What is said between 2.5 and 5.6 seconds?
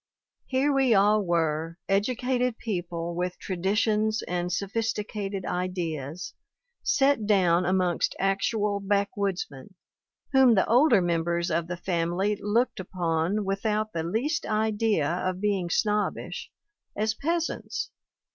people with traditions and sophisticated